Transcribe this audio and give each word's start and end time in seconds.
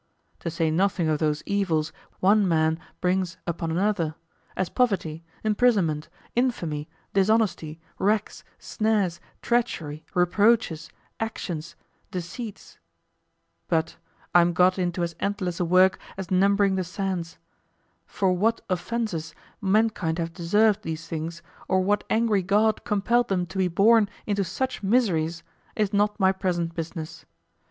To 0.39 0.49
say 0.49 0.71
nothing 0.71 1.07
of 1.09 1.19
those 1.19 1.43
evils 1.45 1.93
one 2.21 2.47
man 2.47 2.79
brings 3.01 3.37
upon 3.45 3.69
another, 3.69 4.15
as 4.57 4.67
poverty, 4.67 5.23
imprisonment, 5.43 6.09
infamy, 6.35 6.89
dishonesty, 7.13 7.79
racks, 7.99 8.43
snares, 8.57 9.21
treachery, 9.43 10.03
reproaches, 10.15 10.89
actions, 11.19 11.75
deceits 12.09 12.79
but 13.67 13.97
I'm 14.33 14.53
got 14.53 14.79
into 14.79 15.03
as 15.03 15.15
endless 15.19 15.59
a 15.59 15.65
work 15.65 15.99
as 16.17 16.31
numbering 16.31 16.73
the 16.77 16.83
sands 16.83 17.37
for 18.07 18.33
what 18.33 18.61
offenses 18.71 19.35
mankind 19.61 20.17
have 20.17 20.33
deserved 20.33 20.81
these 20.81 21.07
things, 21.07 21.43
or 21.67 21.81
what 21.81 22.05
angry 22.09 22.41
god 22.41 22.85
compelled 22.85 23.27
them 23.27 23.45
to 23.45 23.57
be 23.59 23.67
born 23.67 24.09
into 24.25 24.43
such 24.43 24.81
miseries 24.81 25.43
is 25.75 25.93
not 25.93 26.19
my 26.19 26.31
present 26.31 26.73
business. 26.73 27.23